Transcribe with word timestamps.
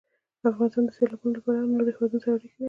افغانستان 0.51 0.83
د 0.87 0.91
سیلابونه 0.97 1.33
له 1.35 1.41
پلوه 1.43 1.61
له 1.63 1.69
نورو 1.71 1.91
هېوادونو 1.95 2.21
سره 2.23 2.31
اړیکې 2.35 2.49
لري. 2.55 2.59